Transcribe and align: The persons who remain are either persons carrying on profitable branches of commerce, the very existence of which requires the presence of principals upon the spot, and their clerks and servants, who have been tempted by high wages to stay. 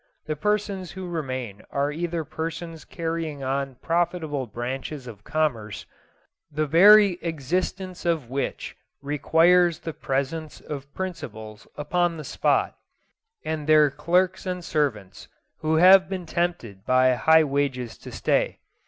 The 0.25 0.35
persons 0.35 0.89
who 0.93 1.07
remain 1.07 1.61
are 1.69 1.91
either 1.91 2.23
persons 2.23 2.85
carrying 2.85 3.43
on 3.43 3.75
profitable 3.83 4.47
branches 4.47 5.05
of 5.05 5.23
commerce, 5.23 5.85
the 6.51 6.65
very 6.65 7.19
existence 7.21 8.03
of 8.03 8.27
which 8.27 8.75
requires 9.03 9.77
the 9.77 9.93
presence 9.93 10.59
of 10.59 10.91
principals 10.95 11.67
upon 11.77 12.17
the 12.17 12.23
spot, 12.23 12.77
and 13.45 13.67
their 13.67 13.91
clerks 13.91 14.47
and 14.47 14.65
servants, 14.65 15.27
who 15.59 15.75
have 15.75 16.09
been 16.09 16.25
tempted 16.25 16.83
by 16.83 17.13
high 17.13 17.43
wages 17.43 17.95
to 17.99 18.11
stay. 18.11 18.57